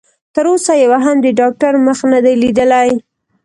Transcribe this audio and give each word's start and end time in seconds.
تر 0.35 0.45
اوسه 0.51 0.73
يوه 0.83 0.99
هم 1.05 1.17
د 1.21 1.27
ډاکټر 1.39 1.73
مخ 1.85 1.99
نه 2.11 2.19
دی 2.25 2.33
ليدلی. 2.41 2.89